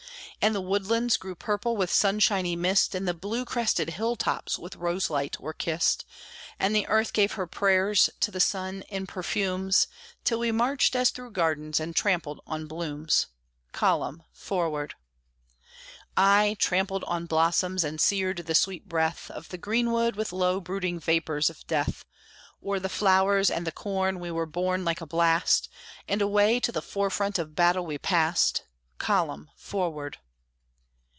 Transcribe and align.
And 0.43 0.55
the 0.55 0.61
woodlands 0.61 1.17
grew 1.17 1.35
purple 1.35 1.77
with 1.77 1.91
sunshiny 1.91 2.55
mist, 2.55 2.95
And 2.95 3.07
the 3.07 3.13
blue 3.13 3.45
crested 3.45 3.91
hill 3.91 4.15
tops 4.15 4.57
with 4.57 4.73
roselight 4.75 5.39
were 5.39 5.53
kissed, 5.53 6.03
And 6.59 6.75
the 6.75 6.87
earth 6.87 7.13
gave 7.13 7.33
her 7.33 7.45
prayers 7.45 8.09
to 8.21 8.31
the 8.31 8.39
sun 8.39 8.81
in 8.89 9.05
perfumes, 9.05 9.85
Till 10.23 10.39
we 10.39 10.51
marched 10.51 10.95
as 10.95 11.11
through 11.11 11.29
gardens, 11.33 11.79
and 11.79 11.95
trampled 11.95 12.41
on 12.47 12.65
blooms 12.65 13.27
"Column! 13.71 14.23
Forward!" 14.33 14.95
Ay, 16.17 16.55
trampled 16.57 17.03
on 17.03 17.27
blossoms, 17.27 17.83
and 17.83 18.01
seared 18.01 18.37
the 18.39 18.55
sweet 18.55 18.89
breath 18.89 19.29
Of 19.29 19.49
the 19.49 19.59
greenwood 19.59 20.15
with 20.15 20.33
low 20.33 20.59
brooding 20.59 20.99
vapors 20.99 21.51
of 21.51 21.67
death; 21.67 22.03
O'er 22.65 22.79
the 22.79 22.89
flowers 22.89 23.51
and 23.51 23.67
the 23.67 23.71
corn 23.71 24.19
we 24.19 24.31
were 24.31 24.47
borne 24.47 24.83
like 24.83 25.01
a 25.01 25.05
blast, 25.05 25.69
And 26.07 26.19
away 26.19 26.59
to 26.61 26.71
the 26.71 26.81
forefront 26.81 27.37
of 27.37 27.53
battle 27.55 27.85
we 27.85 27.99
passed 27.99 28.63
"Column! 28.97 29.51
Forward!" 29.55 30.17